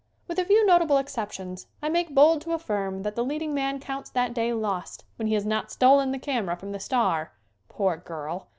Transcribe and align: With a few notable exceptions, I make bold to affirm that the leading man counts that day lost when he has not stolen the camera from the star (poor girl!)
With 0.27 0.39
a 0.39 0.45
few 0.45 0.65
notable 0.65 0.97
exceptions, 0.97 1.67
I 1.79 1.87
make 1.87 2.15
bold 2.15 2.41
to 2.41 2.53
affirm 2.53 3.03
that 3.03 3.15
the 3.15 3.23
leading 3.23 3.53
man 3.53 3.79
counts 3.79 4.09
that 4.09 4.33
day 4.33 4.51
lost 4.51 5.05
when 5.17 5.27
he 5.27 5.35
has 5.35 5.45
not 5.45 5.69
stolen 5.71 6.11
the 6.11 6.17
camera 6.17 6.55
from 6.57 6.71
the 6.71 6.79
star 6.79 7.33
(poor 7.69 7.97
girl!) 7.97 8.47